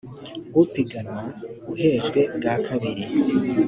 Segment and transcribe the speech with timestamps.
[0.61, 1.23] upiganwa
[1.71, 3.05] uhejwe bwa kabiri